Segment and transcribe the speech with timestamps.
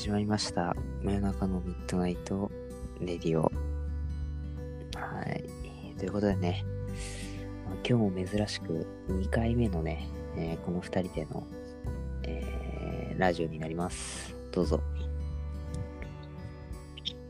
[0.00, 0.74] 始まりました。
[1.02, 2.50] 真夜中のミッドナイト
[3.02, 3.42] レディオ。
[3.42, 3.50] は
[5.24, 5.44] い。
[5.98, 6.64] ということでね、
[7.66, 10.08] まあ今日も珍しく2回目のね、
[10.38, 11.46] えーこの2人での、
[12.22, 14.34] えーラジオになります。
[14.52, 14.80] どうぞ。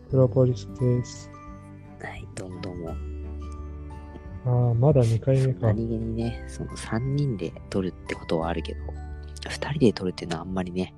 [0.09, 1.29] プロポリスです。
[2.01, 2.91] はい、どうもどうも。
[4.47, 5.67] ああ、まだ2回目か。
[5.67, 8.81] 何気にね、その3人で録るってことはあるけど、
[9.49, 10.95] 2人で撮るっていうのはあんまりね、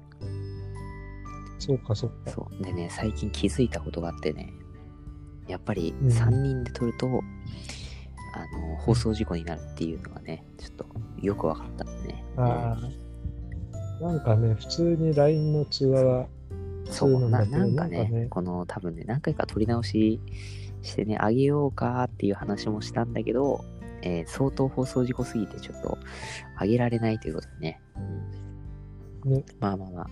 [1.62, 2.32] そうか、そうか。
[2.32, 2.64] そう。
[2.64, 4.52] でね、最近気づいたことがあってね、
[5.46, 10.86] やっぱりうん3人で撮ると、あの、放送事故になるっていうのがね、ちょっと
[11.20, 12.24] よくわかったんでね。
[12.36, 12.76] あ
[14.00, 16.26] あ、なんかね、普通に LINE の通話は、
[16.86, 20.20] そうなんかねなんかねこの多分ね、何回か撮り直し
[20.82, 23.64] してね、あげようかっていう話もしたんだけど、
[24.02, 25.96] えー相当放送事故すぎてちょっと
[26.56, 27.80] あげられないということでね。
[27.96, 28.51] うん
[29.24, 30.06] ね、まあまあまあ、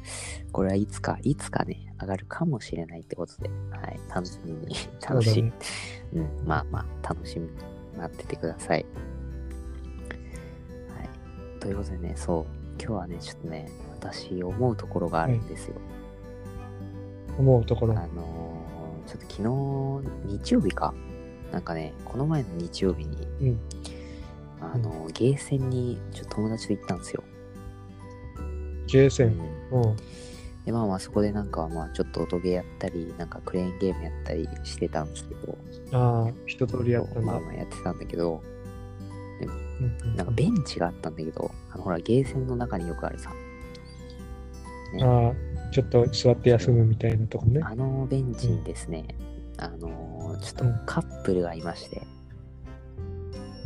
[0.53, 4.75] これはいつか、いつかね、上がるかもしれないってことで、はい、楽しみに、
[5.07, 5.53] 楽しみ、ね
[6.15, 7.53] うん、まあまあ、楽しみに
[7.97, 8.87] 待っててください。
[10.89, 11.61] はい。
[11.61, 12.45] ということでね、そう、
[12.79, 15.75] 今日はね、ちょっとね、私思うところがあるんですよ。
[17.39, 17.99] 思うところ。
[17.99, 18.51] あのー
[19.07, 20.95] ちょっと昨日、日曜日か。
[21.51, 23.61] なんかね、この前の日曜日に、うん。
[24.61, 27.25] あのーゲーセンにちょっと友達と行ったんですよ。
[28.99, 29.97] うゲーセうん。
[30.65, 35.59] で、まあまあそこでなんかまあちょっと音ゲーやったり、なんかクレーンゲームやったりしてたんですけど、
[35.93, 37.21] ああ、一通りやったんだ。
[37.23, 38.43] まあまあやってたんだけど、
[39.41, 43.31] うんなんかベンチがあったんだけど、あのほらゲーセンの中によくあるさ、
[44.93, 45.03] ね。
[45.03, 47.61] ああ、ちょっと座って休むみたいなとこね。
[47.65, 49.07] あのベンチにですね、
[49.57, 52.03] あのーちょっとうんカップルがいまして、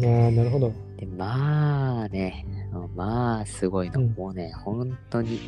[0.01, 0.73] ああ、なるほど。
[0.97, 2.47] で、まあね、
[2.95, 5.41] まあすごいの、うんもうね、本当に、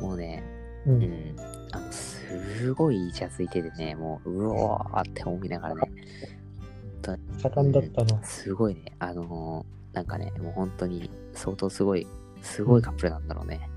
[0.00, 0.42] もうね、
[0.86, 0.92] う。
[0.92, 1.36] うんん、
[1.72, 5.90] あの、すごいイチャついててね、もう、うおーって思いながらね、
[7.42, 8.22] 盛んだったな。
[8.24, 12.06] すごいね、あのーなんかね、もう本当に相当すごい、
[12.42, 13.68] すごいカップルなんだろうね。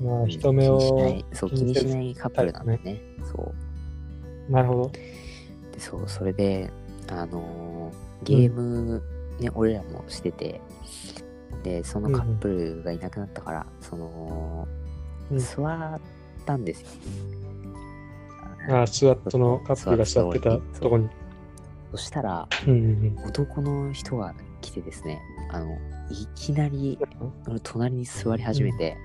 [0.00, 3.00] まあ、うん人目気にしなをい、そう、気にしないカップルなんだよね。
[3.24, 3.52] そ
[4.48, 4.52] う。
[4.52, 4.88] なるほど。
[4.90, 5.00] で、
[5.78, 6.70] そう、それで、
[7.08, 9.02] あのーゲーム、
[9.40, 10.60] ね、俺らもしてて、
[11.62, 14.68] で、そのカップルがいなくなったから、その、
[15.30, 15.38] うん。
[15.38, 16.00] 座っ
[16.46, 16.88] たんですよ。
[18.70, 21.08] ああ、座っそのカップルが座ってたとこに。
[21.92, 22.48] そしたら、
[23.26, 25.76] 男の人が来てですね、あの、
[26.10, 26.98] いきなり、
[27.46, 28.96] 俺隣に座り始めて、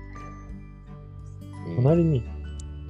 [1.76, 2.22] 隣に？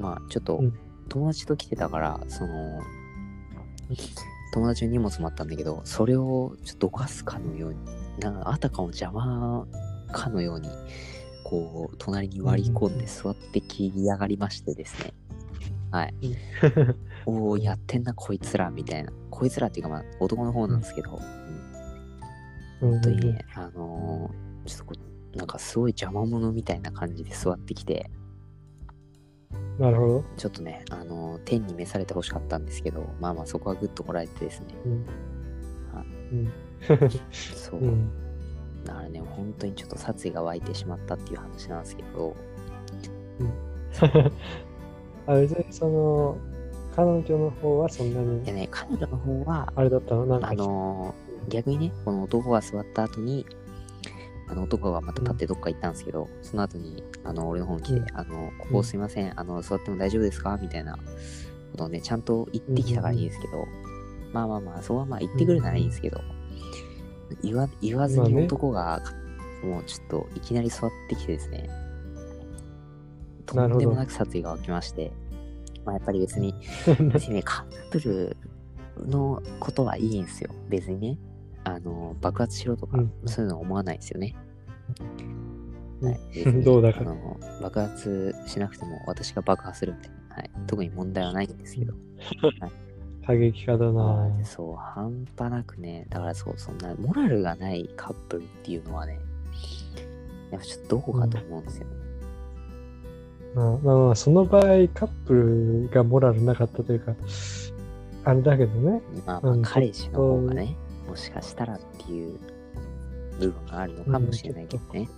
[0.00, 0.72] まあ、ちょっとうん、
[1.08, 2.80] 友達と来てたから、その、
[4.54, 7.78] 友達の荷物もあったんだけど、それをちょっとどかすかのように、
[8.20, 9.66] なんかあたかも邪魔
[10.12, 10.68] かのように、
[11.42, 15.12] こう、隣に割り込んで座ってきやがりましてですね。
[15.90, 16.14] はい。
[17.26, 19.12] おお、やってんな、こいつら、みたいな。
[19.28, 21.44] こいつらっていうか、まあ、男の方なんですけど、うんうん
[22.80, 24.94] 本当にね、あのーちょっとこ
[25.34, 28.10] う、なんかすごい邪魔者みたいな感じで座ってきて、
[29.78, 30.24] なるほど。
[30.36, 35.06] ちょっとね、あのー天に召されてほしかったんですけど、まあまあそこはぐっとこらえてですね、うん。
[35.92, 36.06] はい。
[36.32, 36.52] うん。
[37.32, 38.10] そう、うん。
[38.84, 42.36] だからね、本当にちょっと殺意が湧いてしまったっていう話なんですけど、
[45.26, 46.38] あ別にその、
[46.94, 50.26] 彼女の方はそんなにで、ね、彼女の方は、あれだったの？
[50.26, 53.44] なんか、あのー逆にね、この男が座った後に、
[54.48, 58.06] あの男がまた立ってどっか行ったんですけど、その後に、あの、俺の方に来て、うん。
[58.14, 60.58] あの、ここすいません、あの、座っても大丈夫ですか？
[60.60, 61.00] みたいなこ
[61.76, 63.66] とをね、ちゃんと言ってきたからいいんですけど、
[64.32, 66.20] まあまあまあ、そこはまあ言ってくるならいいんですけど、
[67.42, 69.00] 言わ言わずに男が、
[69.62, 71.70] もうちょっといきなり座ってきてですね、
[73.46, 75.12] とんでもなく殺意が湧きまして、
[75.84, 76.54] まあやっぱり別に、
[77.12, 78.36] 別にね、カップル
[79.06, 80.50] のことはいいんですよ。
[80.68, 81.18] 別にね。
[81.64, 83.12] あの、爆発しろとか、うん。
[83.26, 84.34] そういうのは思わないですよね。
[86.00, 86.08] うん。
[86.10, 86.18] はい、
[86.62, 87.00] どうだか。
[87.00, 91.94] あの爆発しなくても私が爆破するんで、はい、特に問題はないんですけど、
[93.26, 94.02] 過激化だな。
[94.02, 94.44] はい。
[94.44, 99.18] そう、半端なくね、だからそう、そんな、モラルがないカップルっていうのはね、
[100.50, 101.92] やっぱちょっとどこかと思うんですよね。
[103.54, 104.62] まあまあまあ、その場合、
[104.92, 107.14] カップルがモラルなかったというか、
[108.24, 109.00] あれだけどね。
[109.26, 109.62] まあまあうん。
[109.62, 110.76] 彼氏の方がね、
[111.14, 112.40] もしかしたらっていう
[113.38, 115.08] 部分があるのかもしれないけどね。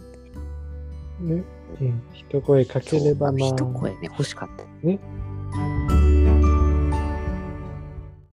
[1.21, 1.43] ね。
[1.81, 2.03] うん。
[2.13, 3.49] 一声かければそうまあ。
[3.49, 4.87] 一声ね、欲しかった。
[4.87, 4.99] ね。